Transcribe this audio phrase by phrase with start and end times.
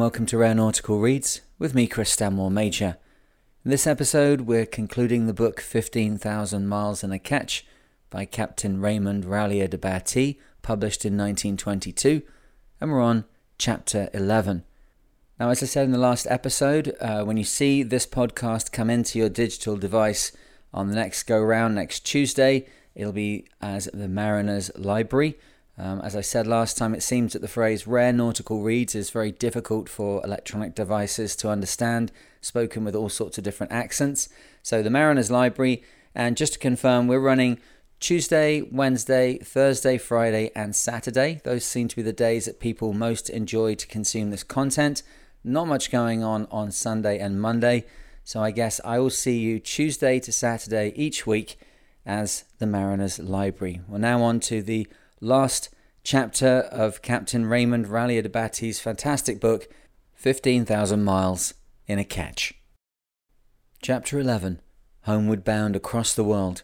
[0.00, 2.96] And welcome to Rare Nautical Reads with me, Chris Stanmore Major.
[3.66, 7.66] In this episode, we're concluding the book 15,000 Miles in a Ketch
[8.08, 12.22] by Captain Raymond Rallier de Baty, published in 1922,
[12.80, 13.26] and we're on
[13.58, 14.64] chapter 11.
[15.38, 18.88] Now, as I said in the last episode, uh, when you see this podcast come
[18.88, 20.32] into your digital device
[20.72, 25.38] on the next go round next Tuesday, it'll be as the Mariner's Library.
[25.80, 29.08] Um, as I said last time, it seems that the phrase rare nautical reads is
[29.08, 32.12] very difficult for electronic devices to understand,
[32.42, 34.28] spoken with all sorts of different accents.
[34.62, 35.82] So, the Mariner's Library,
[36.14, 37.58] and just to confirm, we're running
[37.98, 41.40] Tuesday, Wednesday, Thursday, Friday, and Saturday.
[41.44, 45.02] Those seem to be the days that people most enjoy to consume this content.
[45.42, 47.86] Not much going on on Sunday and Monday.
[48.22, 51.58] So, I guess I will see you Tuesday to Saturday each week
[52.04, 53.80] as the Mariner's Library.
[53.88, 54.86] We're now on to the
[55.22, 55.70] last
[56.02, 59.68] chapter of Captain Raymond Rallier de Baty's fantastic book,
[60.14, 61.54] 15,000 Miles
[61.86, 62.54] in a Ketch.
[63.82, 64.60] Chapter 11
[65.02, 66.62] Homeward Bound Across the World.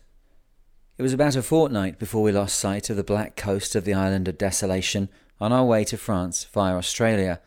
[0.99, 3.95] It was about a fortnight before we lost sight of the black coast of the
[3.95, 5.09] island of Desolation
[5.41, 7.41] on our way to France via Australia,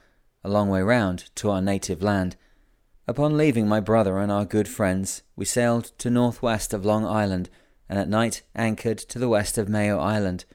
[0.44, 2.36] a long way round to our native land.
[3.08, 7.50] Upon leaving my brother and our good friends, we sailed to northwest of Long Island
[7.88, 10.46] and at night anchored to the west of Mayo Island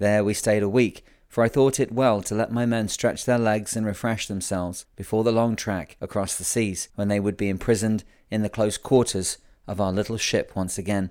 [0.00, 3.24] there we stayed a week, for I thought it well to let my men stretch
[3.24, 7.36] their legs and refresh themselves before the long track across the seas, when they would
[7.36, 11.10] be imprisoned in the close quarters of our little ship once again.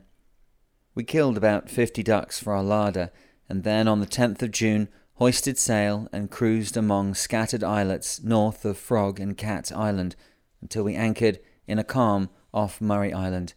[0.95, 3.11] We killed about fifty ducks for our larder,
[3.47, 8.65] and then on the 10th of June hoisted sail and cruised among scattered islets north
[8.65, 10.15] of Frog and Cat Island
[10.61, 13.53] until we anchored in a calm off Murray Island.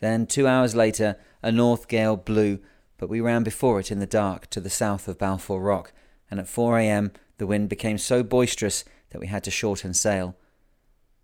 [0.00, 2.60] Then, two hours later, a north gale blew
[3.00, 5.94] but we ran before it in the dark to the south of Balfour Rock,
[6.30, 7.12] and at 4 a.m.
[7.38, 10.36] the wind became so boisterous that we had to shorten sail.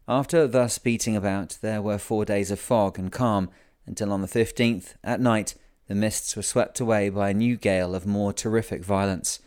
[0.09, 3.50] After thus beating about, there were four days of fog and calm,
[3.84, 5.54] until on the 15th, at night,
[5.86, 9.41] the mists were swept away by a new gale of more terrific violence.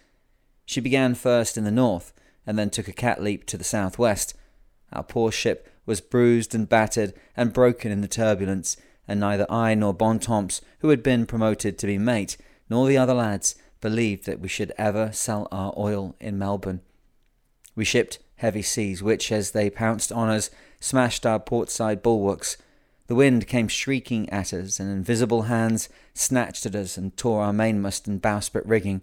[0.68, 2.13] She began first in the north,
[2.45, 4.35] and then took a cat leap to the southwest.
[4.94, 8.78] Our poor ship was bruised and battered and broken in the turbulence,
[9.09, 12.37] and neither I nor Bontemps, who had been promoted to be mate,
[12.69, 16.81] nor the other lads believed that we should ever sell our oil in Melbourne.
[17.75, 22.55] We shipped heavy seas, which, as they pounced on us, smashed our portside bulwarks.
[23.07, 27.51] The wind came shrieking at us, and invisible hands snatched at us and tore our
[27.51, 29.01] mainmast and bowsprit rigging.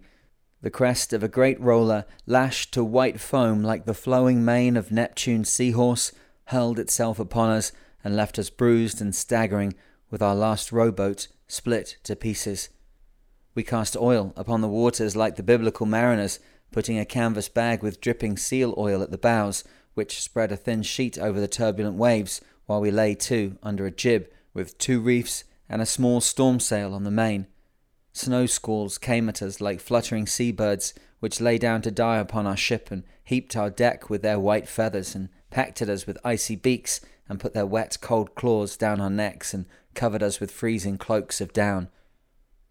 [0.61, 4.89] The crest of a great roller, lashed to white foam like the flowing mane of
[4.89, 6.13] Neptune's seahorse,
[6.45, 7.73] hurled itself upon us
[8.05, 9.75] and left us bruised and staggering
[10.09, 12.69] with our last rowboat split to pieces.
[13.55, 16.39] We cast oil upon the waters like the biblical mariners,
[16.71, 19.63] putting a canvas bag with dripping seal oil at the bows,
[19.93, 23.91] which spread a thin sheet over the turbulent waves, while we lay to under a
[23.91, 27.47] jib with two reefs and a small storm sail on the main.
[28.13, 32.57] Snow squalls came at us like fluttering seabirds, which lay down to die upon our
[32.57, 36.55] ship and heaped our deck with their white feathers and pecked at us with icy
[36.55, 39.65] beaks and put their wet, cold claws down our necks and
[39.97, 41.89] covered us with freezing cloaks of down.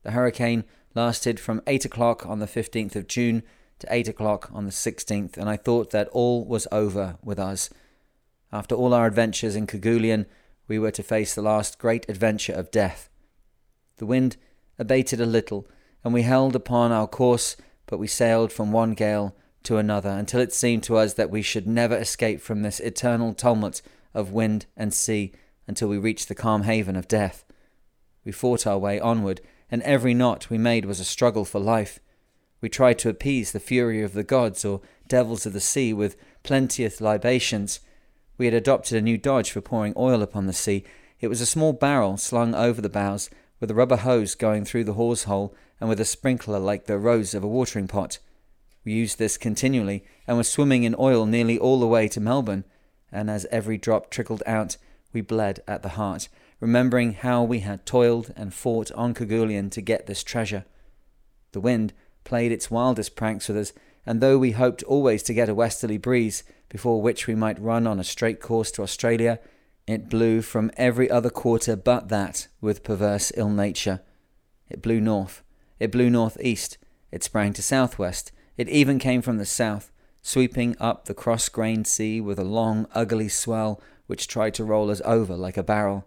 [0.03, 0.65] The hurricane
[0.95, 3.43] lasted from 8 o'clock on the 15th of June
[3.81, 7.69] to 8 o'clock on the 16th, and I thought that all was over with us.
[8.51, 10.25] After all our adventures in Kerguelen,
[10.69, 13.11] we were to face the last great adventure of death.
[13.99, 14.37] The wind
[14.79, 15.69] abated a little,
[16.03, 20.41] and we held upon our course, but we sailed from one gale to another until
[20.41, 23.83] it seemed to us that we should never escape from this eternal tumult
[24.15, 25.33] of wind and sea
[25.67, 27.45] until we reached the calm haven of death.
[28.25, 29.41] We fought our way onward,
[29.71, 32.01] and every knot we made was a struggle for life.
[32.61, 36.17] We tried to appease the fury of the gods or devils of the sea with
[36.43, 37.81] plenteous libations.
[38.39, 40.85] We had adopted a new dodge for pouring oil upon the sea.
[41.21, 43.31] It was a small barrel slung over the bows,
[43.61, 46.99] with a rubber hose going through the hawse hole, and with a sprinkler like the
[46.99, 48.19] rose of a watering pot.
[48.85, 52.65] We used this continually, and were swimming in oil nearly all the way to Melbourne,
[53.11, 54.77] and as every drop trickled out,
[55.13, 56.29] we bled at the heart,
[56.61, 60.65] remembering how we had toiled and fought on Kerguelen to get this treasure.
[61.53, 61.93] The wind
[62.25, 63.73] played its wildest pranks with us,
[64.05, 67.87] and though we hoped always to get a westerly breeze, before which we might run
[67.87, 69.39] on a straight course to Australia,
[69.87, 74.01] it blew from every other quarter but that with perverse ill nature.
[74.69, 75.43] It blew north,
[75.79, 76.77] it blew north east,
[77.13, 79.93] it sprang to southwest, it even came from the south,
[80.23, 84.91] sweeping up the cross grained sea with a long, ugly swell which tried to roll
[84.91, 86.07] us over like a barrel.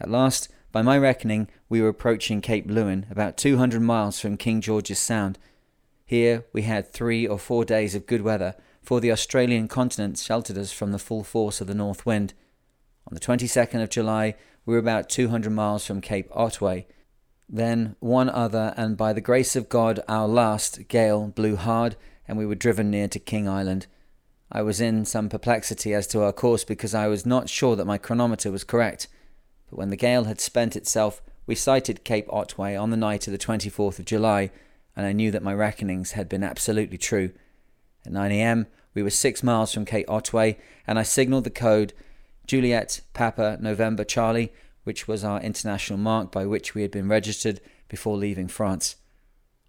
[0.00, 4.60] At last, by my reckoning, we were approaching Cape Leeuwin, about 200 miles from King
[4.60, 5.38] George's Sound.
[6.04, 10.58] Here we had three or four days of good weather, for the Australian continent sheltered
[10.58, 12.34] us from the full force of the north wind.
[13.08, 14.34] On the 22nd of July,
[14.66, 16.86] we were about 200 miles from Cape Otway.
[17.48, 21.96] Then one other, and by the grace of God, our last, gale blew hard,
[22.26, 23.86] and we were driven near to King Island.
[24.52, 27.86] I was in some perplexity as to our course because I was not sure that
[27.86, 29.08] my chronometer was correct.
[29.70, 33.32] But when the gale had spent itself, we sighted Cape Otway on the night of
[33.32, 34.50] the 24th of July,
[34.96, 37.32] and I knew that my reckonings had been absolutely true.
[38.06, 41.92] At 9 a.m., we were six miles from Cape Otway, and I signalled the code
[42.46, 44.52] Juliet, Papa, November, Charlie,
[44.84, 48.96] which was our international mark by which we had been registered before leaving France.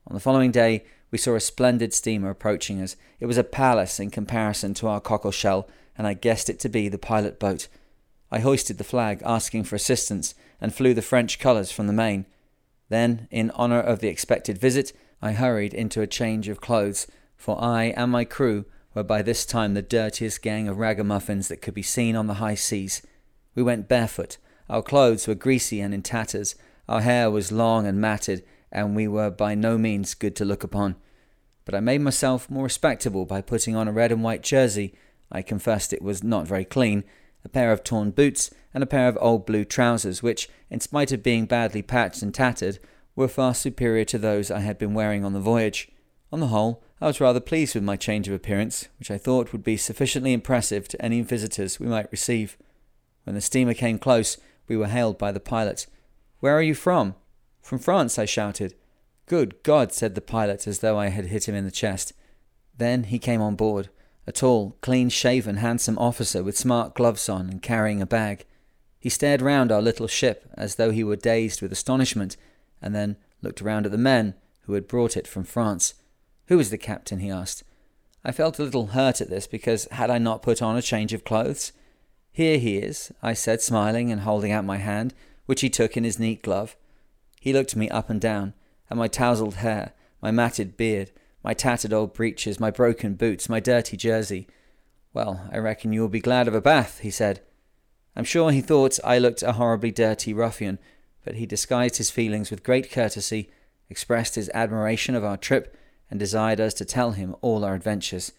[0.08, 2.96] On the following day, we saw a splendid steamer approaching us.
[3.20, 6.70] It was a palace in comparison to our cockle shell, and I guessed it to
[6.70, 7.68] be the pilot boat.
[8.32, 12.26] I hoisted the flag, asking for assistance, and flew the French colours from the main.
[12.90, 17.62] Then, in honour of the expected visit, I hurried into a change of clothes, for
[17.62, 21.74] I and my crew were by this time the dirtiest gang of ragamuffins that could
[21.74, 23.02] be seen on the high seas.
[23.54, 24.38] We went barefoot.
[24.70, 26.56] Our clothes were greasy and in tatters.
[26.88, 28.44] Our hair was long and matted,
[28.76, 30.98] and we were by no means good to look upon.
[31.64, 34.94] But I made myself more respectable by putting on a red and white jersey.
[35.32, 37.06] I confessed it was not very clean,
[37.46, 41.14] a pair of torn boots, and a pair of old blue trousers, which, in spite
[41.14, 42.78] of being badly patched and tattered,
[43.16, 45.90] were far superior to those I had been wearing on the voyage.
[46.34, 49.54] On the whole, I was rather pleased with my change of appearance, which I thought
[49.54, 52.58] would be sufficiently impressive to any visitors we might receive.
[53.24, 54.38] When the steamer came close,
[54.68, 55.88] we were hailed by the pilot.
[56.42, 57.16] Where are you from?
[57.66, 58.76] From France, I shouted.
[59.26, 62.14] Good God, said the pilot, as though I had hit him in the chest.
[62.78, 63.90] Then he came on board,
[64.28, 68.46] a tall, clean shaven, handsome officer with smart gloves on and carrying a bag.
[69.00, 72.38] He stared round our little ship as though he were dazed with astonishment,
[72.84, 74.36] and then looked round at the men
[74.66, 75.96] who had brought it from France.
[76.50, 77.18] Who is the captain?
[77.18, 77.64] he asked.
[78.24, 81.14] I felt a little hurt at this because had I not put on a change
[81.14, 81.72] of clothes?
[82.32, 85.16] Here he is, I said, smiling and holding out my hand,
[85.48, 86.76] which he took in his neat glove.
[87.46, 88.56] He looked me up and down,
[88.90, 91.12] at my tousled hair, my matted beard,
[91.44, 94.48] my tattered old breeches, my broken boots, my dirty jersey.
[95.14, 97.42] Well, I reckon you will be glad of a bath, he said.
[98.16, 100.80] I'm sure he thought I looked a horribly dirty ruffian,
[101.24, 103.52] but he disguised his feelings with great courtesy,
[103.92, 105.78] expressed his admiration of our trip,
[106.10, 108.32] and desired us to tell him all our adventures.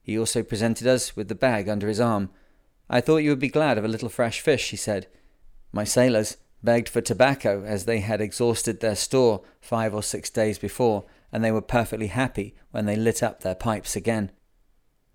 [0.00, 2.30] He also presented us with the bag under his arm.
[2.88, 5.06] I thought you would be glad of a little fresh fish, he said.
[5.70, 10.58] My sailors begged for tobacco, as they had exhausted their store five or six days
[10.58, 14.30] before, and they were perfectly happy when they lit up their pipes again.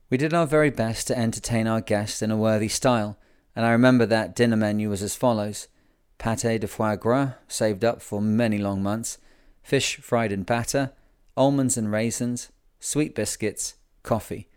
[0.10, 3.18] We did our very best to entertain our guests in a worthy style,
[3.56, 5.68] and I remember that dinner menu was as follows
[6.18, 9.18] pate de foie gras, saved up for many long months,
[9.62, 10.94] fish fried in batter,
[11.36, 12.50] almonds and raisins,
[12.80, 14.48] sweet biscuits, coffee.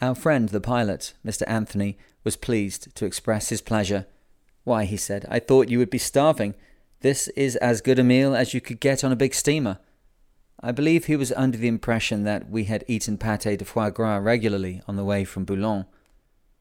[0.00, 1.42] Our friend, the pilot, Mr.
[1.46, 4.06] Anthony, was pleased to express his pleasure.
[4.68, 6.54] Why, he said, I thought you would be starving.
[7.00, 9.78] This is as good a meal as you could get on a big steamer.
[10.60, 14.18] I believe he was under the impression that we had eaten pate de foie gras
[14.18, 15.86] regularly on the way from Boulogne.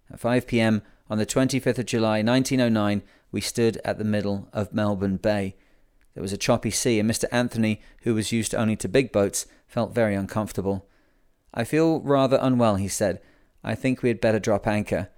[0.09, 0.83] At 5 p.m.
[1.09, 3.01] on the 25th of July 1909,
[3.33, 5.57] we stood at the middle of Melbourne Bay.
[6.13, 7.25] There was a choppy sea, and Mr.
[7.29, 10.87] Anthony, who was used only to big boats, felt very uncomfortable.
[11.53, 13.19] I feel rather unwell, he said.
[13.65, 15.09] I think we had better drop anchor.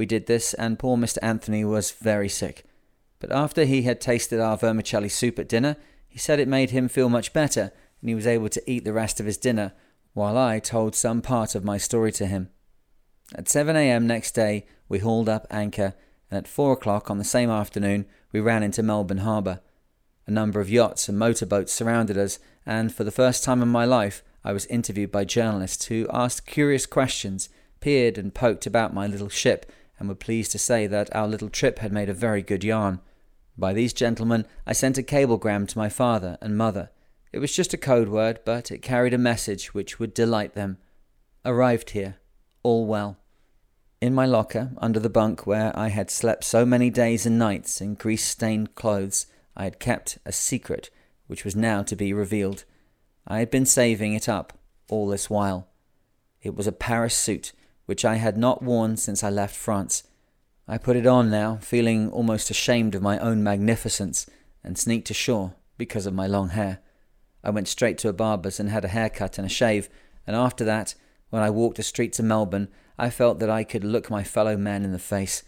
[0.00, 1.18] We did this, and poor Mr.
[1.20, 2.64] Anthony was very sick.
[3.18, 5.76] But after he had tasted our vermicelli soup at dinner,
[6.08, 8.94] he said it made him feel much better, and he was able to eat the
[8.94, 9.74] rest of his dinner,
[10.14, 12.48] while I told some part of my story to him.
[13.34, 14.06] At 7 a.m.
[14.06, 15.92] next day, we hauled up anchor,
[16.30, 19.60] and at 4 o'clock on the same afternoon, we ran into Melbourne Harbour.
[20.26, 23.84] A number of yachts and motorboats surrounded us, and for the first time in my
[23.84, 29.06] life, I was interviewed by journalists who asked curious questions, peered and poked about my
[29.06, 32.42] little ship, and were pleased to say that our little trip had made a very
[32.42, 33.00] good yarn.
[33.56, 36.90] By these gentlemen, I sent a cablegram to my father and mother.
[37.32, 40.78] It was just a code word, but it carried a message which would delight them.
[41.44, 42.16] Arrived here.
[42.62, 43.18] All well.
[44.00, 47.82] In my locker, under the bunk where I had slept so many days and nights
[47.82, 50.88] in grease stained clothes, I had kept a secret
[51.26, 52.64] which was now to be revealed.
[53.26, 55.68] I had been saving it up all this while.
[56.42, 57.52] It was a Paris suit
[57.90, 60.04] which I had not worn since I left France.
[60.68, 64.30] I put it on now, feeling almost ashamed of my own magnificence,
[64.62, 66.78] and sneaked ashore because of my long hair.
[67.42, 69.88] I went straight to a barber's and had a haircut and a shave,
[70.24, 70.94] and after that,
[71.30, 74.56] when I walked the streets of Melbourne, I felt that I could look my fellow
[74.56, 75.42] men in the face.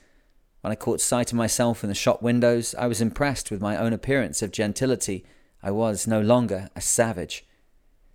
[0.62, 3.76] When I caught sight of myself in the shop windows, I was impressed with my
[3.76, 5.24] own appearance of gentility.
[5.62, 7.46] I was no longer a savage.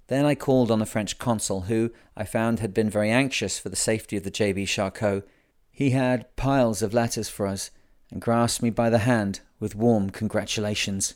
[0.08, 3.70] Then I called on the French consul, who I found had been very anxious for
[3.70, 5.24] the safety of the JB Charcot.
[5.72, 7.72] He had piles of letters for us
[8.12, 11.16] and grasped me by the hand with warm congratulations.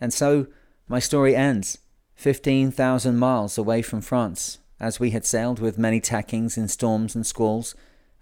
[0.00, 0.46] And so
[0.88, 1.78] my story ends,
[2.14, 7.26] 15,000 miles away from France, as we had sailed with many tackings in storms and
[7.26, 7.74] squalls,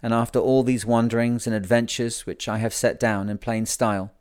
[0.03, 4.11] and after all these wanderings and adventures which I have set down in plain style.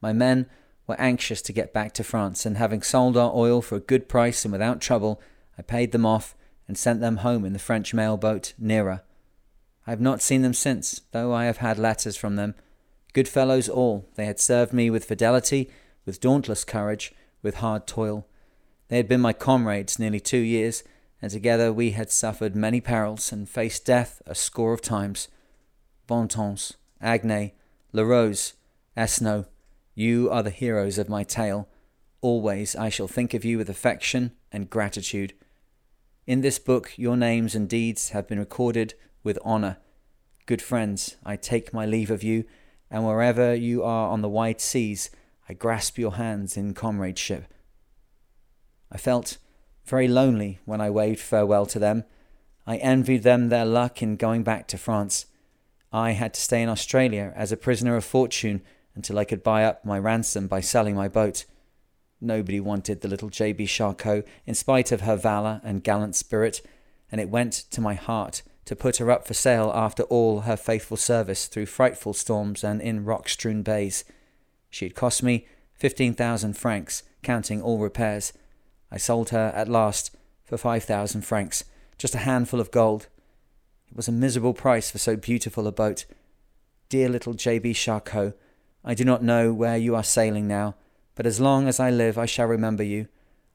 [0.00, 0.46] My men
[0.86, 4.08] were anxious to get back to France, and having sold our oil for a good
[4.08, 5.20] price and without trouble,
[5.58, 6.34] I paid them off
[6.66, 9.02] and sent them home in the French mail boat Neera.
[9.86, 12.54] I have not seen them since, though I have had letters from them.
[13.12, 15.70] Good fellows all, they had served me with fidelity,
[16.06, 17.12] with dauntless courage,
[17.42, 18.26] with hard toil.
[18.88, 20.84] They had been my comrades nearly two years,
[21.20, 25.28] and together we had suffered many perils and faced death a score of times.
[26.06, 27.52] Bontemps, Agnes,
[27.92, 28.54] Larose,
[28.96, 29.46] Esnault,
[29.94, 31.68] you are the heroes of my tale.
[32.20, 35.34] Always I shall think of you with affection and gratitude.
[36.26, 39.78] In this book your names and deeds have been recorded with honour.
[40.46, 42.44] Good friends, I take my leave of you,
[42.90, 45.10] and wherever you are on the wide seas,
[45.48, 47.52] I grasp your hands in comradeship.
[48.90, 49.38] I felt
[49.84, 52.04] very lonely when I waved farewell to them.
[52.66, 55.26] I envied them their luck in going back to France.
[55.92, 58.62] I had to stay in Australia as a prisoner of fortune
[58.94, 61.44] until I could buy up my ransom by selling my boat.
[62.20, 63.66] Nobody wanted the little J.B.
[63.66, 66.60] Charcot, in spite of her valour and gallant spirit,
[67.10, 70.56] and it went to my heart to put her up for sale after all her
[70.56, 74.04] faithful service through frightful storms and in rock strewn bays.
[74.70, 78.32] She had cost me fifteen thousand francs, counting all repairs.
[78.90, 81.64] I sold her at last for five thousand francs,
[81.98, 83.08] just a handful of gold.
[83.90, 86.06] It was a miserable price for so beautiful a boat.
[86.88, 87.74] Dear little J.B.
[87.74, 88.34] Charcot,
[88.84, 90.74] I do not know where you are sailing now,
[91.14, 93.08] but as long as I live I shall remember you.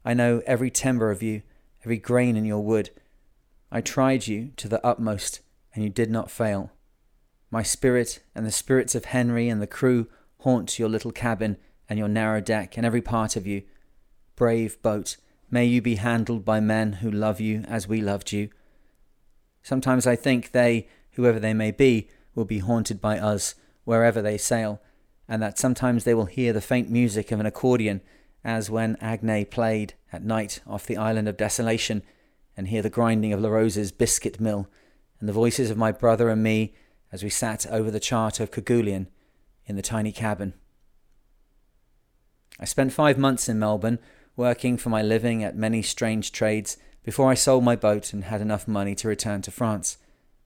[0.05, 1.41] I know every timber of you,
[1.83, 2.91] every grain in your wood.
[3.71, 5.41] I tried you to the utmost,
[5.73, 6.71] and you did not fail.
[7.51, 10.07] My spirit and the spirits of Henry and the crew
[10.39, 11.57] haunt your little cabin
[11.89, 13.63] and your narrow deck and every part of you.
[14.35, 15.17] Brave boat,
[15.49, 18.49] may you be handled by men who love you as we loved you.
[19.63, 24.37] Sometimes I think they, whoever they may be, will be haunted by us wherever they
[24.37, 24.81] sail,
[25.27, 28.01] and that sometimes they will hear the faint music of an accordion,
[28.43, 32.01] as when Agne played at night off the island of desolation,
[32.55, 34.67] and hear the grinding of Larose's biscuit mill,
[35.19, 36.73] and the voices of my brother and me
[37.11, 39.07] as we sat over the chart of Kerguelen
[39.65, 40.53] in the tiny cabin.
[42.59, 43.99] I spent five months in Melbourne,
[44.35, 48.41] working for my living at many strange trades, before I sold my boat and had
[48.41, 49.97] enough money to return to France.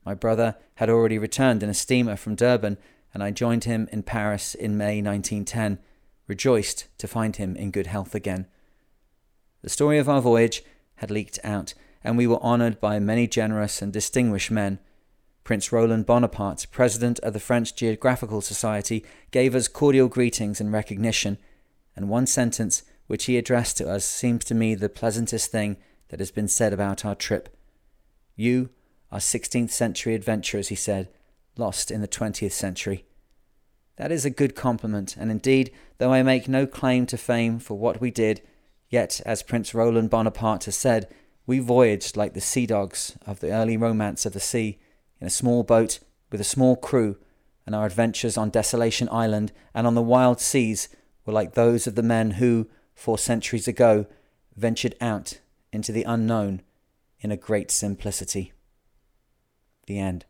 [0.05, 2.77] My brother had already returned in a steamer from Durban
[3.13, 5.79] and I joined him in Paris in May 1910,
[6.27, 8.47] rejoiced to find him in good health again.
[9.61, 10.63] The story of our voyage
[10.95, 14.79] had leaked out, and we were honoured by many generous and distinguished men.
[15.43, 21.37] Prince Roland Bonaparte, president of the French Geographical Society, gave us cordial greetings and recognition,
[21.95, 25.77] and one sentence which he addressed to us seems to me the pleasantest thing
[26.09, 27.55] that has been said about our trip.
[28.35, 28.69] You
[29.11, 31.09] are 16th century adventurers, he said,
[31.57, 33.05] lost in the 20th century.
[33.97, 37.77] That is a good compliment, and indeed, though I make no claim to fame for
[37.77, 38.41] what we did,
[38.89, 41.07] yet, as Prince Roland Bonaparte has said,
[41.45, 44.79] we voyaged like the sea dogs of the early romance of the sea,
[45.19, 45.99] in a small boat
[46.31, 47.17] with a small crew,
[47.65, 50.89] and our adventures on Desolation Island and on the wild seas
[51.25, 54.07] were like those of the men who, four centuries ago,
[54.55, 55.39] ventured out
[55.71, 56.61] into the unknown
[57.19, 58.51] in a great simplicity.
[59.85, 60.25] The end.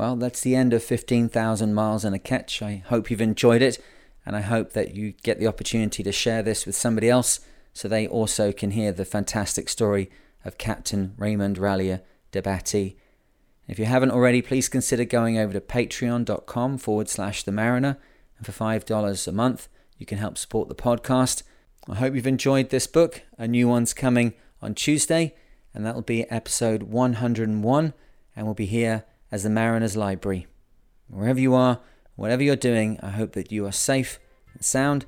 [0.00, 2.62] Well, that's the end of 15,000 miles in a Ketch.
[2.62, 3.78] I hope you've enjoyed it,
[4.24, 7.40] and I hope that you get the opportunity to share this with somebody else
[7.74, 10.08] so they also can hear the fantastic story
[10.42, 12.00] of Captain Raymond Rallier
[12.32, 12.96] de Baty.
[13.68, 17.98] If you haven't already, please consider going over to patreon.com forward slash the mariner,
[18.38, 21.42] and for $5 a month, you can help support the podcast.
[21.90, 23.20] I hope you've enjoyed this book.
[23.36, 25.34] A new one's coming on Tuesday,
[25.74, 27.92] and that'll be episode 101,
[28.34, 30.46] and we'll be here as the Mariner's Library.
[31.08, 31.80] Wherever you are,
[32.16, 34.18] whatever you're doing, I hope that you are safe
[34.54, 35.06] and sound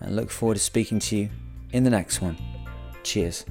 [0.00, 1.30] and look forward to speaking to you
[1.72, 2.36] in the next one.
[3.02, 3.44] Cheers.